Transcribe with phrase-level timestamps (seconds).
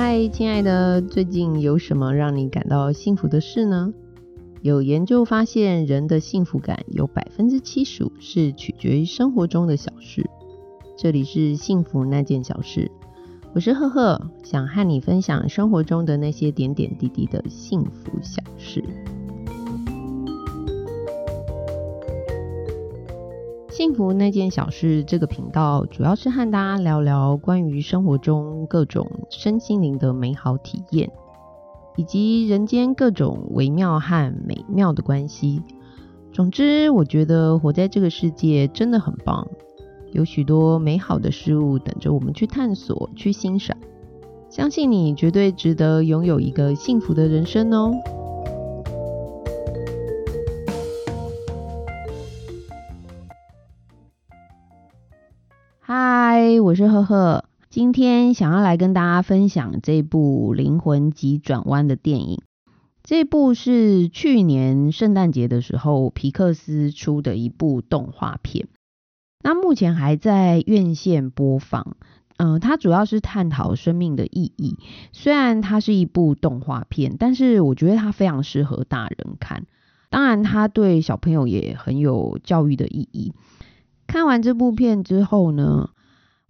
[0.00, 3.92] 嗨，亲爱的，最近有什么让你感到幸福的事呢？
[4.62, 10.24] 有研究发现，人的幸福感有百分之七十五是取决于生活中的小事。
[10.96, 12.88] 这里是幸福那件小事，
[13.52, 18.84] 我是赫赫，想和你分享生活中的那些点点滴滴的幸福小事。
[23.78, 31.08] 幸福那件小事这个频道，主要是和大家聊聊关于生活中各种身心灵的美好体验，
[31.94, 35.62] 以及人间各种微妙和美妙的关系。
[36.32, 39.46] 总之，我觉得活在这个世界真的很棒，
[40.10, 43.76] 有许多美好的事物等着我们去探索、去欣赏。
[44.48, 47.94] 相信你绝对值得拥有一个幸福的人生哦！
[56.50, 62.40] 嗨，我是赫赫，今天想要来跟大家分享这部《灵魂急转弯》的电影。
[63.02, 68.66] 这部是去年圣诞节的时候皮克斯出的一部动画片，
[69.44, 71.98] 那目前还在院线播放。
[72.38, 74.78] 嗯，它主要是探讨生命的意义。
[75.12, 79.66] 虽然它是一部动画片，但是我觉得它非常适合大人看。
[80.08, 83.34] 当然，它对小朋友也很有教育的意义。
[84.06, 85.90] 看完这部片之后呢，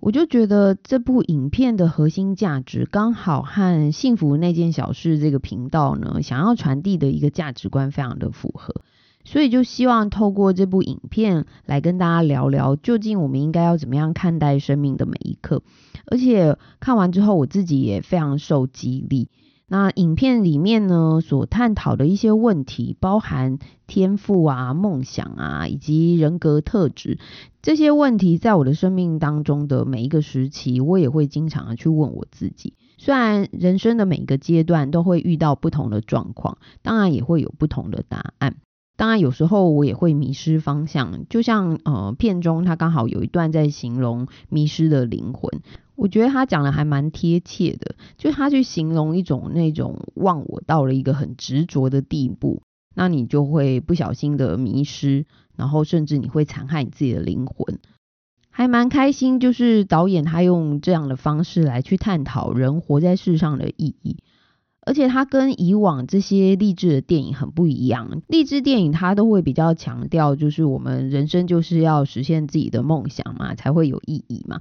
[0.01, 8.83] 我就觉得这部影片的核心价值刚好和《幸福那件小事》这个频道呢想要传递的一个价值观非常的符合，
[9.25, 15.63] 所以就希望透过这部影片来跟大家聊聊，究竟我们应该要怎么样看待生命的每一刻。
[16.07, 19.29] 而且看完之后，我自己也非常受激励。
[19.71, 27.19] 那影片里面呢，所探讨的一些问题，包含天赋啊、梦想啊，以及人格特质
[27.61, 32.73] 这些问题，在我的生命当中的每一个时期，我也会经常的去问我自己。
[32.97, 38.57] 虽然人生的每一个阶段都会遇到不同的状况，当然也会有不同的答案。
[38.99, 45.63] 当然有时候我也会迷失方向，就像呃片中他刚好有一段在形容迷失的灵魂。
[45.95, 52.61] 我觉得他讲的还蛮贴切的，就他去形容一种那种忘我到了一个很执着的地步，
[52.97, 57.79] 那你就会不小心的迷失，然后甚至你会残害你自己的灵魂。
[58.51, 64.17] 还蛮开心，就是导演他用这样的方式来去探讨人活在世上的意义，
[64.89, 68.23] 而且它跟以往这些励志的电影很不一样。
[68.27, 74.61] 励志电影它都会比较强调，就是我们人生就是要实现自己的梦想嘛，才会有意义嘛。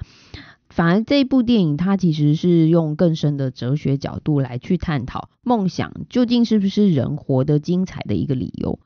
[0.70, 8.80] 反而这部电影，它其实是用更深的哲学角度来去探讨梦想究竟是不是人活得精彩的一个理由。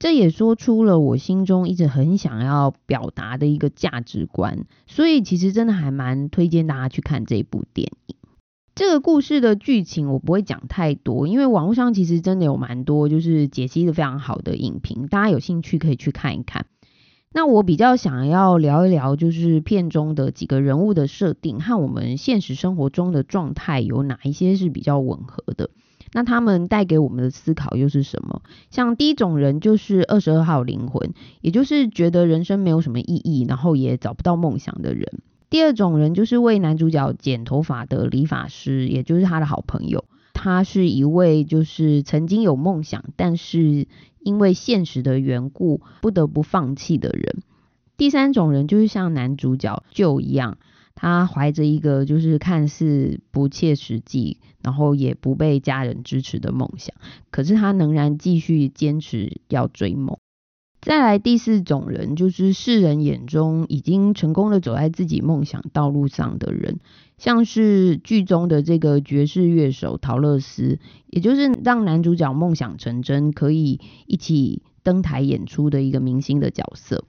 [0.00, 4.66] 这也说出了我心中一直很想要表达的一个价值观。
[4.88, 8.16] 所以其实真的还蛮推荐大家去看这部电影。
[8.78, 16.66] 这个故事的剧情我不会讲太多，因为网络上其实真的有蛮多就是解析的非常好的影评，大家有兴趣可以去看一看。
[17.32, 25.70] 那我比较想要聊一聊，就是片中的几个人物的设定和我们现实生活中的状态有哪一些是比较吻合的？
[26.12, 28.42] 那他们带给我们的思考又是什么？
[28.70, 35.20] 像第一种人就是二十二号灵魂，也就是觉得人生没有什么意义，然后也找不到梦想的人。
[35.50, 40.04] 第二种人就是为男主角剪头发的理发师，也就是他的好朋友。
[40.32, 43.86] 他是一位就是曾经有梦想，但是。
[44.20, 47.40] 因为现实的缘故，不得不放弃的人。
[47.96, 50.58] 第三种人就是像男主角就一样，
[50.96, 56.94] 他怀着一个就是看似不切实际，然后也不被家人支持的梦想，
[57.30, 60.18] 可是他仍然继续坚持要追梦。
[60.88, 66.78] 再来第四种人，就是世人眼中已经成功的走在自己梦想道路上的人，
[67.18, 70.78] 像是剧中的这个爵士乐手陶乐斯，
[71.08, 77.04] 也就是让男主角梦想成真，可以一起登台演出的一个明星的角色。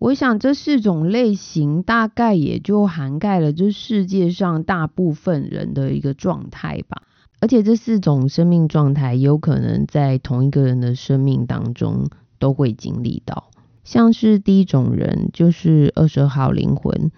[0.00, 7.02] 我想这四种类型大概也就涵盖了这世界上大部分人的一个状态吧，
[7.38, 12.08] 而且这四种生命状态有可能在同一个人的生命当中。
[12.42, 13.50] 都会经历到，
[13.84, 17.12] 像是第一种人，就是二十二号灵魂，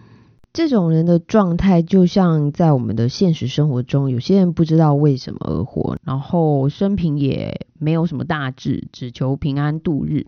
[0.53, 10.27] 这种人的状态，就像在我们的现实生活中，有些人不知道为什么而活，然后生平也没有什么大志，只求平安度日。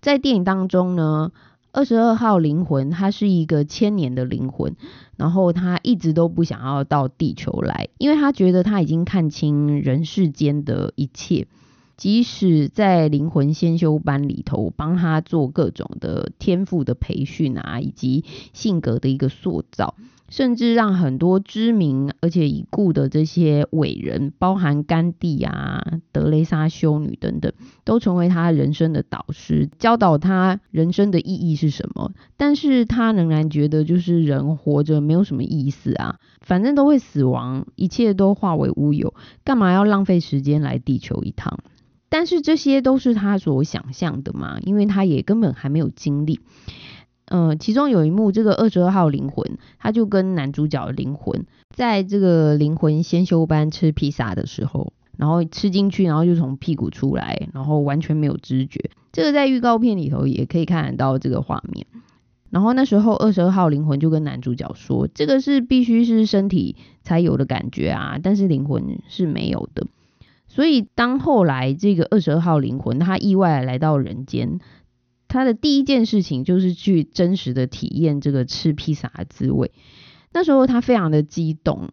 [0.00, 1.32] 在电影当中呢，
[1.72, 4.76] 二十二号灵魂，他是一个千年的灵魂，
[5.16, 11.48] 然后他一直都不想要到地球来，因为他觉得他已经看清人世间的一切。
[11.98, 19.96] 即使在灵魂先修班里头帮他做各种的天赋的培训啊，以及性格的一个塑造，
[20.28, 27.52] 甚至让很多知名而且已故的这些伟人，包含甘地啊、德雷莎修女等等，
[27.84, 32.12] 都成为他人生的导师，教导他人生的意义是什么。
[32.36, 41.58] 但是他仍然觉得，就是人活着没有什么意思啊，反正都会死亡，一切都化为乌有，干嘛要浪费时间来地球一趟？
[42.08, 46.40] 但是这些都是他所想象的嘛，因为他也根本还没有经历。
[47.26, 58.90] 嗯，其中有一幕，这个二十二号灵魂，他就跟男主角灵魂，在这个灵魂先修班吃披萨的时候，然后吃进去，然后就从屁股出来，然后完全没有知觉。
[59.12, 61.86] 这个在预告片里头也可以看得到这个画面。
[62.48, 69.86] 然后那时候二十二号灵魂就跟男主角说，这个是必须是身体才有的感觉啊，但是灵魂是没有的。
[70.58, 74.58] 所以当后来这个二十二号灵魂他意外来到人间。
[75.28, 79.70] 他的第一件事情就是去真实的体验这个吃披萨的滋味。
[80.32, 81.90] 那时候他非常的激动。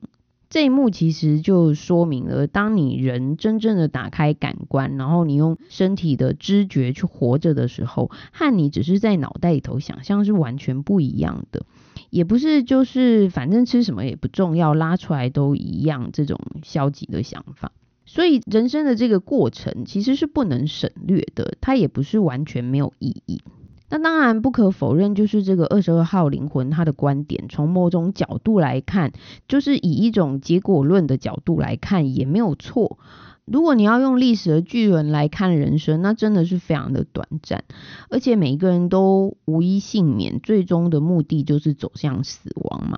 [0.50, 11.68] 这一幕其实就说明了，当你人真正的打开感官，然后你用身体的知觉去活着的时候，和你只是在脑袋里头想象是完全不一样的。
[12.10, 17.72] 也不是就是反正吃什么也不重要，拉出来都一样这种消极的想法。
[18.16, 23.42] 所以人生的这个过程其实是不能省略的，它也不是完全没有意义。
[23.90, 29.12] 那当然不可否认，就是这个二十二号灵魂他的观点，从某种角度来看，
[29.50, 33.00] 就是以一种结果论的角度来看也没有错。
[33.44, 37.66] 如果你要用历史的巨轮来看人生，那真的是非常的短暂，
[38.10, 42.98] 而且每一个人都无一幸免，最终的目的就是走向死亡嘛。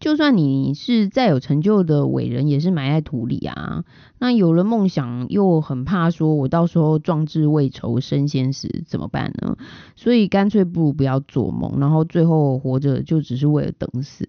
[0.00, 3.84] 就算你是再有成就的伟人，也是埋在土里啊。
[4.20, 9.56] 那有了梦想，又很怕说，我到时候壮志未酬身先死怎么办呢？
[9.96, 14.28] 所以干脆不如不要做梦，然后最后活着就只是为了等死。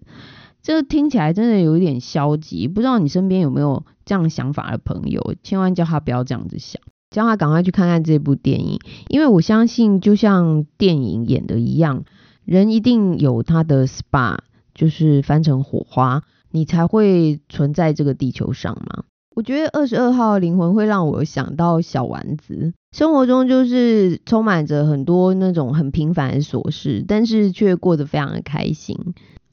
[0.62, 5.34] 这听起来真的有一点消极，不知道你身边有没有这样想法的朋友？
[5.42, 12.04] 千万叫他不要这样子想，叫他赶快去看看这部电影，因为我相信，就像电影演的一样，
[12.44, 14.38] 人一定有他的 SPA。
[14.80, 19.04] 就是翻成火花，你才会存在这个地球上吗？
[19.36, 28.96] 我觉得二十二号灵魂会让我想到小丸子，生活中就是充满着很多那种很平凡的琐事，但是却过得非常的开心。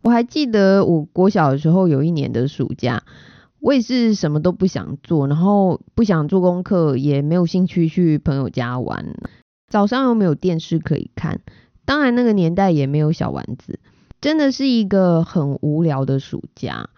[0.01, 3.03] 我还记得我国小的时候，有一年的暑假，
[3.59, 9.13] 我也是什么都不想做，然后不想做功课，也没有兴趣去朋友家玩，
[9.69, 11.41] 早上又没有电视可以看，
[11.83, 13.81] 当然那个年代也没有小丸子。
[14.19, 16.89] 真的是一个很无聊的暑假，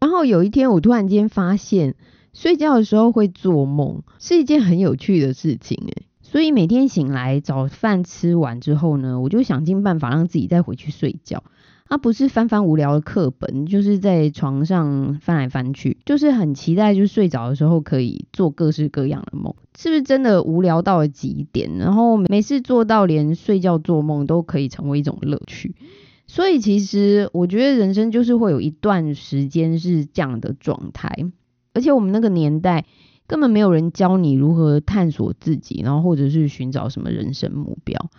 [0.00, 1.94] 然后有一天我突然间发现，
[2.32, 11.44] 睡觉的时候会做梦是一件很有趣的事情诶所以每天醒来早饭吃完之后呢，我就想尽办法让自己再回去睡觉，
[11.86, 21.78] 啊不是翻翻无聊的课本，就是在床上翻来翻去，就是很期待，就睡着的时候可以做各式各样的梦，是不是真的无聊到了极点？
[21.78, 25.76] 然后每次做到连睡觉做梦都可以成为一种乐趣。
[26.26, 31.26] 所以其实我觉得人生就是会有一段时间是这样的状态，
[31.72, 32.84] 而且我们那个年代
[33.26, 38.10] 根本没有人教你如何探索自己，然后或者是寻找什么人生目标。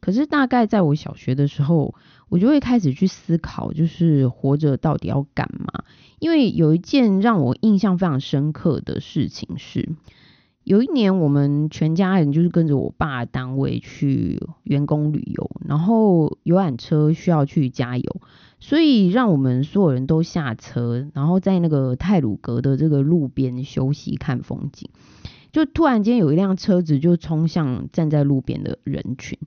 [0.00, 1.94] 可是大概在我小学的时候，
[2.28, 5.84] 我就会开始去思考，就是活着到底要干嘛？
[6.18, 9.90] 因为有一件让我印象非常深刻的事情是。
[10.64, 18.20] 有一年，我们全家人就是跟着我爸单位去员工旅游，然后游览车需要去加油，
[18.60, 24.88] 所以让我们所有人都下车，然后在那个泰鲁阁的这个路边休息看风景。
[25.52, 29.38] 就突然间有一辆车子就冲向站在路边的人群，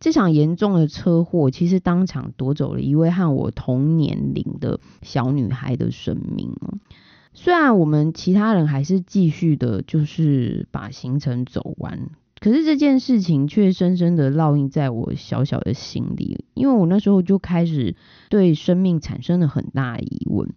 [0.00, 6.54] 这场严重的车祸其实当场夺走了一位和我同年龄的小女孩的生命。
[7.34, 12.10] 虽然我们其他人还是继续的，就是把行程走完，
[12.40, 17.96] 可是这件事情却深深的烙印在我小小的心里，因为我那时候就开始
[18.28, 20.52] 对生命产生了很大疑问。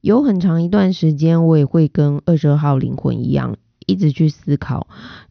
[0.00, 3.56] 有很长一段时间，我也会跟二十二号灵魂一样，
[3.86, 4.86] 一直去思考，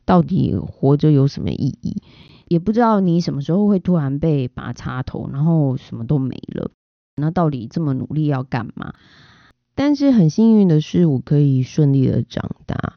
[0.06, 2.02] 到底活着有什么意义？
[2.48, 6.72] 也不知道你什么时候会突然被拔插头，然后什么都没了，
[7.16, 8.94] 那到底这么努力要干嘛？
[9.78, 12.96] 但是很幸运的是，我可以顺利的长大，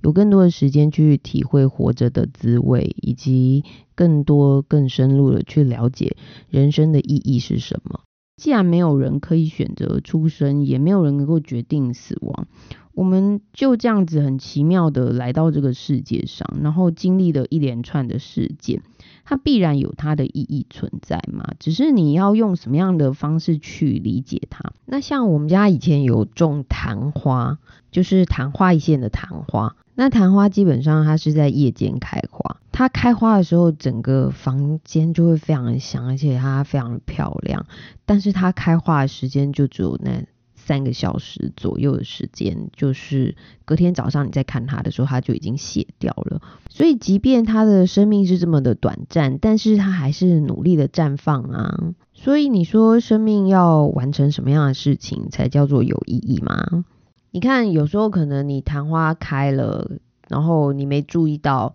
[0.00, 6.16] 有更多的时间去体会活着的滋味，以及更多更深入的去了解
[6.48, 8.00] 人生的意义是什么。
[8.36, 12.46] 既然没有人可以选择出生，也没有人能够决定死亡，
[12.92, 18.82] 我们就这样子很奇妙的来到这个世界上，然后经历了一连串的事件，
[19.24, 21.54] 它必然有它的意义存在嘛？
[21.58, 24.72] 只是你要用什么样的方式去理解它。
[24.86, 27.58] 那像我们家以前有种昙花，
[27.90, 29.76] 就是昙花一现的昙花。
[29.94, 37.66] 那昙花基本上它是在夜间开花，它开花的时候，整个房间就会非常的香，而且它非常的漂亮。
[38.06, 46.40] 但是它开花的时间就只有那三个小时左右的时间，就是隔天早上你再看它的时候，它就已经谢掉了。
[46.70, 51.92] 所以即便它的生命是这么的短暂，但是它还是努力的绽放啊。
[52.14, 56.84] 所以你说生命要完成什么样的事情才叫做有意义吗？
[57.32, 59.90] 你看，有时候可能你昙花开了，
[60.28, 61.74] 然后你没注意到，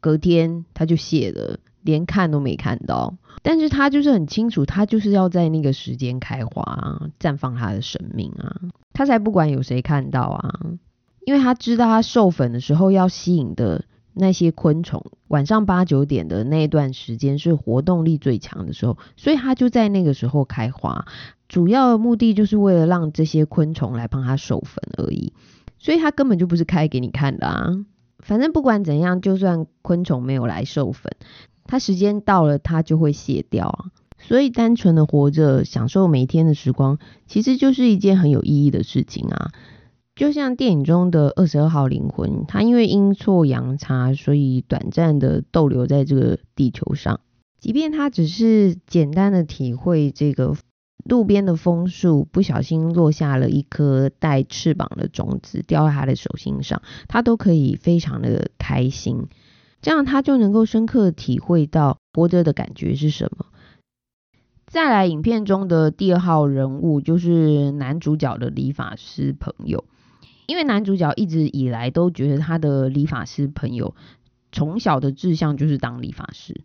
[0.00, 3.14] 隔天它就谢了，连看都没看到。
[3.40, 8.60] 但是它就是很清楚，它就是要在那个时间开花，绽放它的生命啊，
[8.92, 10.60] 它才不管有谁看到啊，
[11.24, 21.06] 因为它知道它授粉的时候要吸引的那些昆虫，晚上八九点的那一段时间是活动力最强的时候，所以它就在那个时候开花。
[21.48, 25.32] 主要目的就是为了让这些昆虫来帮他授粉而已，
[25.78, 27.86] 所以他根本就不是开给你看的啊。
[28.18, 31.12] 反正不管怎样，就算昆虫没有来授粉，
[31.64, 33.84] 它时间到了它就会谢掉啊。
[34.18, 36.98] 所以单纯的活着，享受每一天的时光，
[37.28, 39.52] 其实就是一件很有意义的事情啊。
[40.16, 47.20] 就像电影中的二十二号灵魂，他因为阴错阳差，所以短暂的逗留在这个地球上，
[47.60, 50.56] 即便他只是简单的体会这个。
[51.08, 59.26] 路边的枫树不小心落下了一颗带翅膀的种子，掉在他的手心上，他都可以非常的开心，
[59.80, 63.46] 这样他就能够深刻体会到活着的感觉是什么。
[64.66, 69.84] 再来，影片中的第二号人物就是男主角的理发师朋友，
[70.46, 73.94] 因为男主角一直以来都觉得他的理发师朋友
[74.50, 76.62] 从小的志向就是当理发师。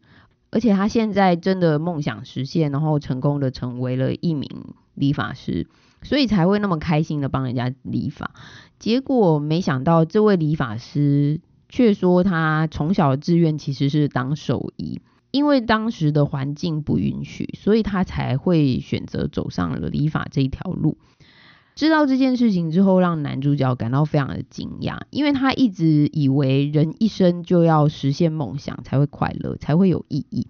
[0.52, 4.50] 而且他现在真的梦想实现，然后成功的成为了一名
[4.94, 5.68] 理发师，
[6.02, 8.32] 所以才会那么开心的帮人家理发。
[8.78, 11.40] 结果没想到这位理发师
[11.70, 15.00] 却说他从小的志愿其实是当兽医，
[15.32, 20.98] 因为当时的环境不允许，所以他才会选择走上了理发这一条路。
[21.74, 30.48] 知道这件事情之后，让男主角感到非常的惊讶，因为他一直以为人一生就要实现梦想才会快乐，才会有意义。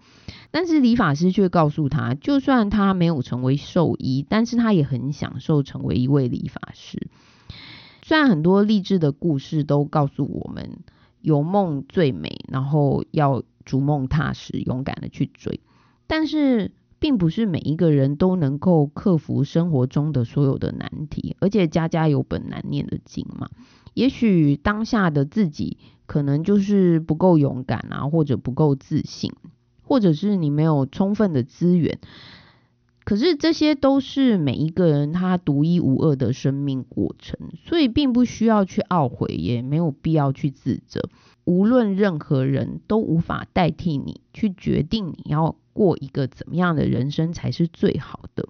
[0.49, 7.07] 但是理发师却告诉他，就算他没有成为兽医，但是他也很享受成为一位理发师。
[8.03, 10.79] 虽然很多励志的故事都告诉我们，
[11.21, 15.61] 有梦最美，然后要逐梦踏实，勇敢的去追，
[16.07, 16.71] 但是。
[17.01, 23.49] 并不是每一个人都能够克服生活中的所有的难题，而且家家有本难念的经嘛。
[23.95, 29.33] 也许当下的自己可能就是不够勇敢啊，或者不够自信，
[29.81, 31.97] 或者是你没有充分的资源。
[33.03, 41.09] 可是这些都是每一个人他独一无二的生命过程，所以并不需要去懊悔，也没有必要去自责。
[41.45, 45.55] 无论任何人都无法代替你去决定你要。
[45.73, 48.49] 过一个怎么样的人生才是最好的？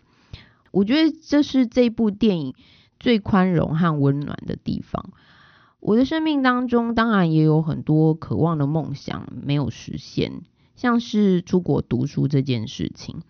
[0.72, 2.56] 我觉得这是这部电影
[3.00, 5.12] 最宽容和温暖的地方。
[5.80, 10.42] 我的生命当中当然也有很多渴望的梦想没有实现，
[10.76, 13.22] 像是出国读书这件事情。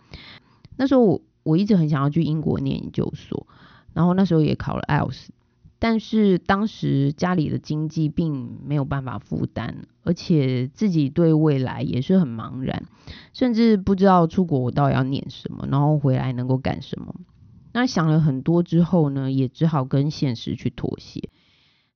[0.77, 3.45] 那时候我我一直很想要去英国念研究所，
[3.93, 5.27] 然后那时候也考了 IELTS。
[5.83, 12.83] 但是当时家里的经济并没有办法负担，而且自己对未来也是很茫然，
[13.33, 17.15] 甚至不知道出国我到底要念什么，然后回来能够干什么。
[17.73, 21.29] 那想了很多之后呢，也只好跟现实去妥协。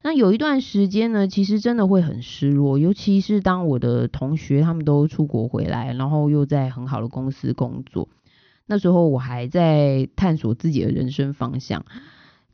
[0.01, 8.09] 那有一段时间呢，其实真的会很失落，尤其是当我的同学他们都出国回来，然后又在很好的公司工作，
[8.65, 11.85] 那时候我还在探索自己的人生方向。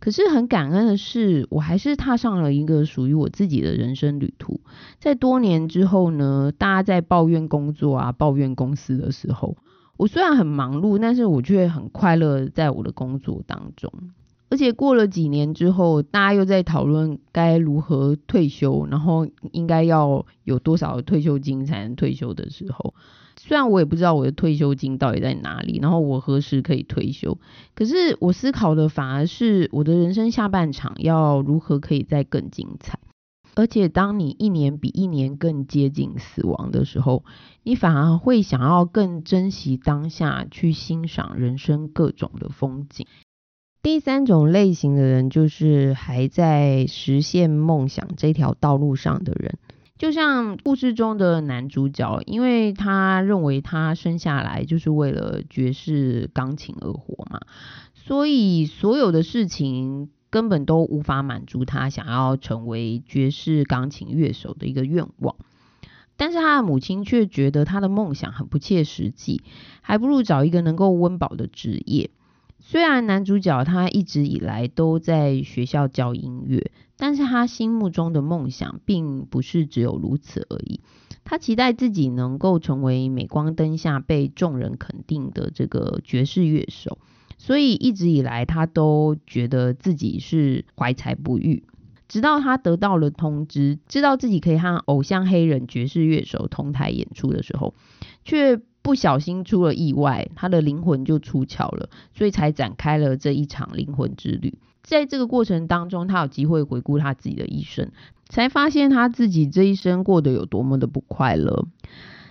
[0.01, 4.59] 可是很感恩的是，我还是踏上了一个属于我自己的人生旅途。
[4.99, 9.55] 在多年之后呢，大家在抱怨工作啊、抱怨公司的时候，
[9.97, 13.93] 我虽然很忙碌，但是我却很快乐在我的工作当中。
[14.49, 22.93] 而且过了几年之后，大家又在讨论该如何退休，然后应该要有多少退休金才能退休的时候。
[23.37, 27.37] 虽然我也不知道我的退休金到底在哪里，然后我何时可以退休，
[27.75, 32.99] 可是我思考的反而是我的人生下半场要如何可以再更精彩。
[33.53, 37.25] 而且当你一年比一年更接近死亡的时候，
[37.63, 43.05] 你反而会想要更珍惜当下，去欣赏人生各种的风景。
[43.83, 49.57] 第三种类型的人，就是还在实现梦想这条道路上的人。
[50.01, 57.41] 就像故事中的男主角，因为他认为他生下来就是为了爵士钢琴而活嘛，
[57.93, 65.35] 所以所有的事情根本都无法满足他想要成为爵士钢琴乐手的一个愿望。
[66.17, 69.43] 但是他的母亲却觉得他的梦想很不切实际，
[69.81, 72.09] 还不如找一个能够温饱的职业。
[72.57, 80.81] 虽然男主角他一直以来都在学校教音乐，但是他心目中的梦想并不是只有如此而已。
[81.23, 86.99] 他期待自己能够成为镁光灯下被众人肯定的这个爵士乐手，
[87.39, 91.63] 所以一直以来他都觉得自己是怀才不遇。
[92.07, 97.73] 直到他得到了通知，知道自己可以和偶像黑人爵士乐手同台演出的时候，
[98.23, 98.61] 却。
[98.81, 104.57] 不小心出了意外，他的灵魂就出窍了，所以才展开了这一场灵魂之旅。
[104.83, 107.91] 在这个过程当中，他有机会回顾他自己的一生，
[108.27, 111.67] 才发现他自己这一生过得有多么的不快乐。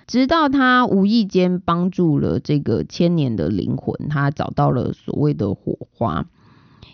[0.07, 6.27] 直到他无意间帮助了这个千年的灵魂，他找到了所谓的火花。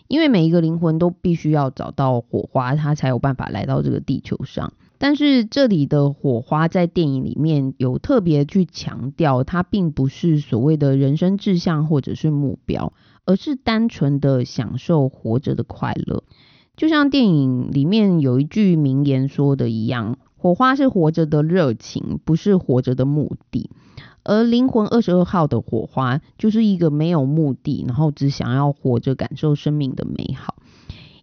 [0.07, 4.75] 因为每一个灵魂都必须要找到火花，他才有办法来到这个地球上。
[4.99, 12.93] 但是这里的火花在电影里面有特别去强调，它并不是所谓的人生志向或者是目标，
[13.25, 16.25] 而是单纯的享受活着的快乐。
[16.77, 23.71] 就像电影里面有一句名言说的一样，火花是活着的热情，不是活着的目的。
[24.23, 30.57] 而灵魂二十二号的火花就是一个没有目的，然后只想要活着感受生命的美好。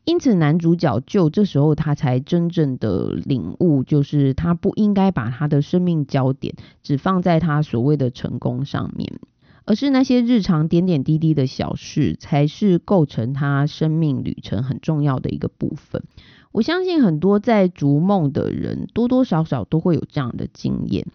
[0.05, 9.19] 因此，男主角就这时候他才真正的领悟，就是他不应该把他的生命焦点只放在他所谓的成功上面，
[9.63, 16.03] 而是那些日常点点滴滴的小事，才是构成他生命旅程很重要的一个部分。
[16.51, 21.07] 我相信很多在逐梦的人，多多少少都会有这样的经验。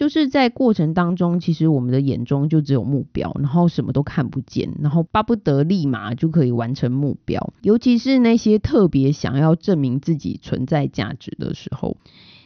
[0.00, 7.52] 就是在过程当中，其实我们的眼中就只有目标，然后什么都看不见，然后巴不得立马就可以完成目标。
[7.60, 11.98] 尤其是那些特别想要证明自己存在价值的时候，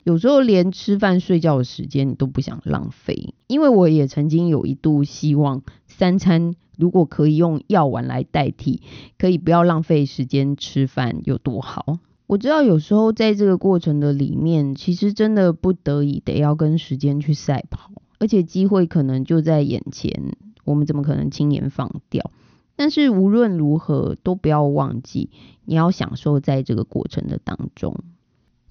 [0.02, 3.34] 有时候连吃饭睡觉的时间你都不想浪费。
[3.46, 8.82] 因为我也曾经有一度希望，三餐如果可以用药丸来代替，
[9.16, 12.00] 可以不要浪费时间吃饭有多好。
[12.34, 22.32] 我知道有时候在这个过程的里面，其实真的不得已得要跟时间去赛跑，而且机会可能就在眼前，我们怎么可能轻言放掉？
[22.74, 25.30] 但是无论如何，都不要忘记
[25.64, 28.00] 你要享受在这个过程的当中。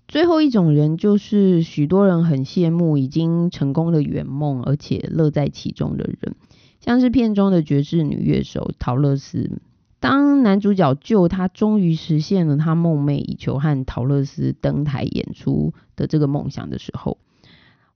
[0.09, 6.35] 最后一种人就是许多人很羡慕已经成功的圆梦，而且乐在其中的人，
[6.81, 9.61] 像是片中的爵士女乐手陶乐斯。
[10.03, 17.19] 当男主角就他终于实现了他梦寐以求和陶乐斯登台演出的这个梦想的时候，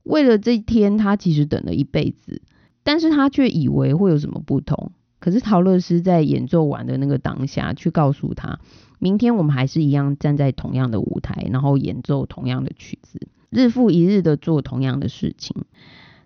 [0.04, 2.42] 为了这一天，他其实等了一辈子，
[2.84, 4.94] 但是他却以为会有什么不同。
[5.20, 8.58] 可是陶乐斯在演奏完的那个当下，却告诉他，
[9.00, 15.66] 明天我们还是一样站在同样的舞台，然后演奏同样的曲子，日复一日的做同样的事情。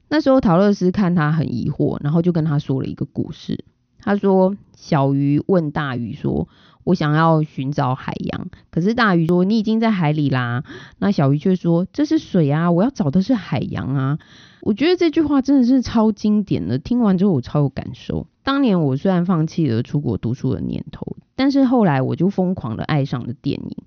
[0.09, 3.65] 那时候陶乐斯看他很疑惑，然后就跟他说了一个故事。
[4.01, 6.47] 他说：“小鱼问大鱼说，
[6.83, 8.47] 我想要寻找海洋。
[8.69, 10.63] 可是大鱼说，你已经在海里啦。
[10.99, 14.19] 那小鱼却说，这是水啊，我要找的是海洋啊。”
[14.61, 18.27] 我觉得这句话真的是超经典的，听完之后我超有感受。
[18.43, 23.77] 当年我虽然放弃了出国读书的念头，但是后来我就疯狂的爱上了电影，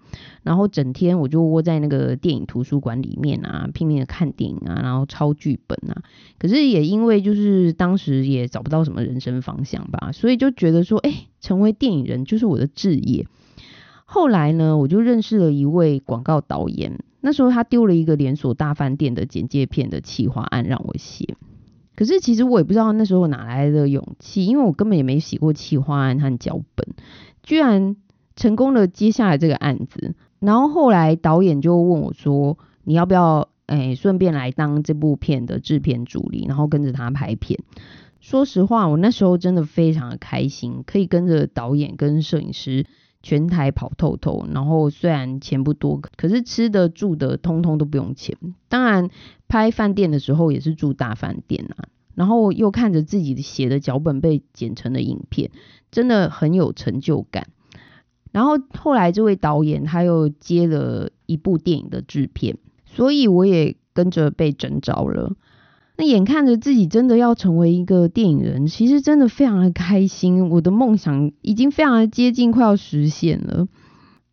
[0.43, 6.03] 然后整天我就窝在那个电影图书馆里面啊，拼命的看电影啊，然后抄剧本啊。
[6.38, 13.27] 可是也因为就是当时也找不到什么人生方向吧，所以就觉得说，哎，成为电影人就是我的志业。
[14.05, 17.01] 后来呢，我就认识了一位广告导演。
[17.21, 21.37] 那时候他丢了一个连锁大饭店的简介片的企划案让我写，
[21.96, 26.88] 可是其实我也不知道那时候哪来的勇气，因为我根本也没写过企划案和脚本，
[27.42, 27.96] 居然
[28.37, 30.14] 成功的接下来这个案子。
[30.40, 37.61] 然后后来导演就问我说：“你要不要哎顺便来当这部片的制片助理，然后跟着他拍片？”
[38.20, 42.87] 说实话，我那时候真的非常的开心，可以跟着导演跟摄影师。
[43.25, 48.37] 全台跑透透，然后虽然钱不多，可是吃的住的通通都不用钱。
[48.69, 49.09] 当然
[49.49, 55.51] 拍饭店的时候也是住大饭店啊，然后又看着自己写的脚本被剪成了影片，
[55.91, 57.49] 真的很有成就感。
[58.31, 65.35] 然后后来这位导演他又接了一部电影的制片，所以我也跟着被征召了。
[65.96, 70.50] 那眼看着自己真的要成为一个电影人，其实真的非常的开心。
[70.50, 73.68] 我的梦想已经非常的接近，快要实现了。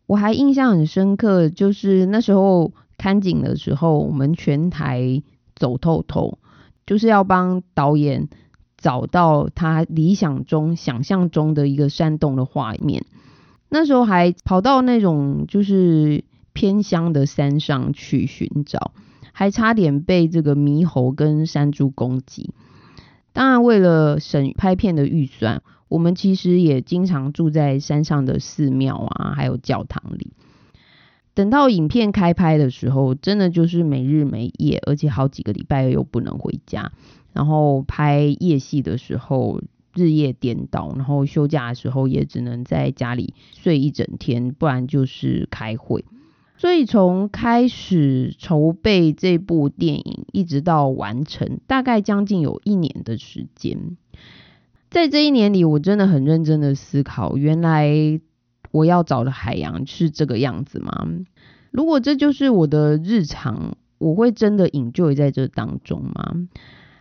[0.06, 5.22] 我还印象很深刻，就是那时候看景的时候，我们全台
[5.54, 6.38] 走透透，
[6.84, 8.28] 就是要帮导演
[8.76, 13.04] 找到他理想中、想象中的一个山洞的画面。
[13.68, 18.90] 那时候还跑到那种就是偏乡的山上去寻找，
[19.32, 22.54] 还差点被这个猕猴跟山猪攻击。
[23.32, 30.32] 当然，为了省拍片的预算，我们其实也经常住在山上的寺庙啊，还有教堂里。
[31.34, 36.92] 等到影片开拍的时候，真的就是没日没夜，而且好几个礼拜又不能回家。
[37.32, 39.60] 然后拍夜戏的时候。
[39.94, 46.06] 日夜颠倒，然后休假的时候也只能在家里睡一整天，不然就是开会。
[46.56, 53.96] 所以从开始筹备这部电影，一直到完成，大概将近有一年的时间。
[54.90, 58.20] 在这一年里，我真的很认真的思考，原来
[58.70, 61.08] 我要找的海洋是这个样子吗？
[61.70, 66.46] 如果这就是我的日常，我会真的隐居在这当中吗？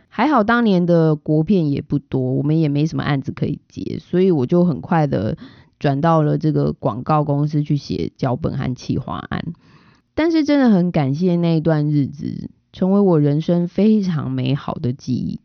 [0.07, 5.37] 还好当年的国片也不多，我们也没什么案子可以接，所以我就很快的
[5.81, 9.53] 转到了这个广告公司去写脚本和企划案。
[10.13, 15.39] 但是真的很感谢那一段日子，成为我人生非常美好的记忆。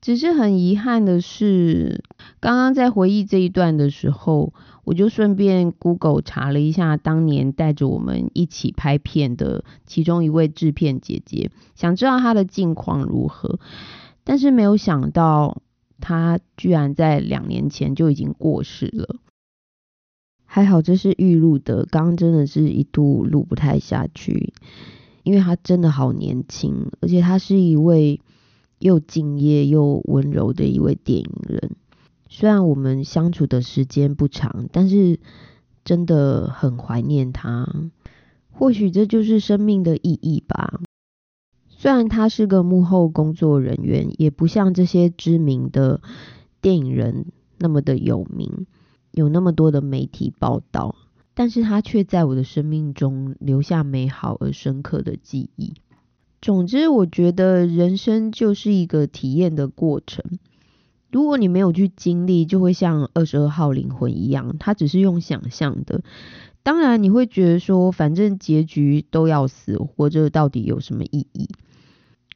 [0.00, 2.02] 只是很遗憾的是，
[2.40, 4.52] 刚刚在回忆这一段的时候，
[4.82, 13.60] 我就顺便 Google 查了一下当年带着我们一起拍片的其中一位制片姐姐，想知道她的近况如何。
[14.24, 15.60] 但是没有想到，
[16.00, 19.16] 她居然在两年前就已经过世了。
[20.52, 24.52] 还好这是预录的，刚刚真的是一度录不太下去，
[25.22, 28.20] 因为他真的好年轻，而且他是一位。
[28.80, 31.76] 又敬业又温柔的一位电影人，
[32.30, 35.20] 虽然我们相处的时间不长，但是
[35.84, 37.68] 真的很怀念他。
[38.50, 40.80] 或许这就是生命的意义吧。
[41.68, 46.00] 虽然他是个幕后工作人员，也不像这些知名的
[46.62, 47.26] 电影人
[47.58, 48.64] 那么的有名，
[49.12, 50.94] 有那么多的媒体报道，
[51.34, 55.74] 但是他却在我的生命中留下美好而深刻的记忆。
[56.42, 60.24] 总之，我觉得人生就是一个体验的过程。
[61.10, 66.02] 如果你没有去经历，就会像二十二号灵魂一样，他只是用想象的。
[66.62, 71.48] 当然，你会觉得说，反正结局都要死，活着到底有什么意义？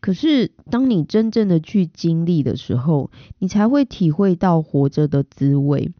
[0.00, 5.92] 可是，当你真正的去经历的时候，你才会体会到活着的滋味。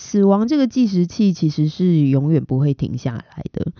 [0.00, 3.70] 死亡这个计时器其实是永远不会停下来的，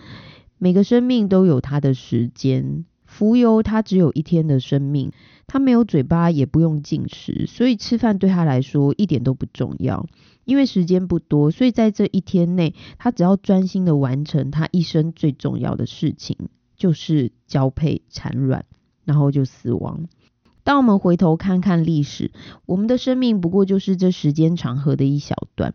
[0.58, 2.84] 每个生命都有它的时间。
[3.06, 5.12] 浮游它只有一天的生命，
[5.46, 10.06] 它没有嘴巴，也不用进食，所以吃饭对他来说一点都不重要。
[10.44, 16.36] 因为时间不多，所以在这一天内，他只要专心的完成他一生最重要的事情，
[16.76, 18.66] 就是交配产卵，
[19.04, 20.06] 然后就死亡。
[20.62, 22.30] 当我们回头看看历史，
[22.66, 25.74] 我们的生命不过就是这时间长河的一小段。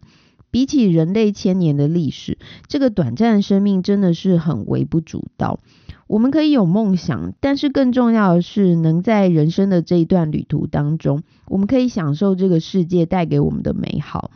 [0.55, 2.37] 比起人类千年的历史，
[2.69, 5.59] 这个短暂的生命真的是很微不足道。
[6.07, 14.31] 我们可以有梦想，但是更重要的是，能在人生的这一段旅途当中，我们可以享受这个世界带给我们的美好。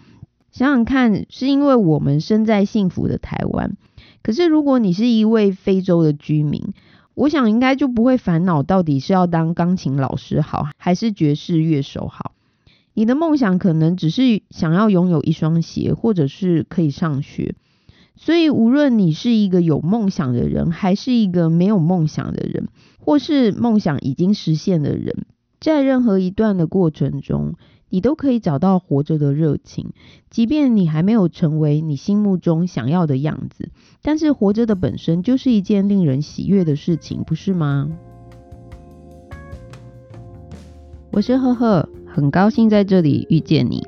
[0.52, 3.78] 想想看，是因为我们身在幸福的台湾，
[4.22, 6.74] 可是如果你是一位非洲的居民，
[7.16, 12.34] 我想应该就不会烦恼到底是要当钢琴老师好，还是爵士乐手好。
[13.00, 17.56] 你的梦想可能只是想要拥有一双鞋，或者是可以上学。
[18.18, 22.68] 所以，无论你是一个有梦想的人，还是一个没有梦想的人，
[23.00, 25.26] 或是梦想已经实现的人，
[25.62, 27.54] 在任何一段的过程中，
[27.88, 29.94] 你都可以找到活着的热情。
[30.30, 33.70] 即便你还没有成为你心目中想要的样子，
[34.02, 37.90] 但是活着的本身就是一件令人喜悦的事情，不是吗？
[41.12, 43.88] 我是赫赫，很高兴在这里遇见你。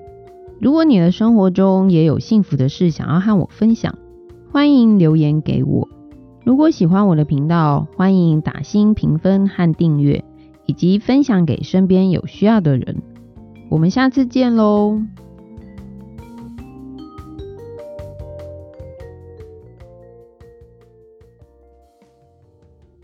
[0.60, 3.98] 如果你的生活中也有幸福的事想要和我分享，
[4.52, 5.90] 欢迎留言给我。
[6.46, 10.24] 如果喜欢我的频道，欢迎打新评分和订阅，
[10.66, 13.02] 以及分享给身边有需要的人。
[13.70, 15.02] 我们下次见喽！